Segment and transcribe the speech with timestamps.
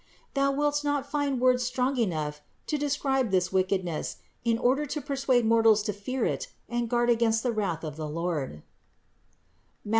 [0.33, 4.99] Thou wilt not find words strong enough to describe this wicked ness, in order to
[4.99, 8.63] persuade mortals to fear it and guard against the wrath of the Lord
[9.85, 9.89] (Matt.